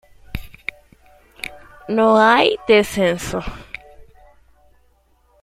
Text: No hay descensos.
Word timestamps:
No 1.87 2.17
hay 2.17 2.57
descensos. 2.67 3.45